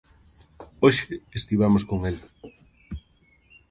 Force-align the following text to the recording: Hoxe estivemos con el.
Hoxe 0.83 1.13
estivemos 1.39 1.83
con 1.89 1.99
el. 2.09 2.17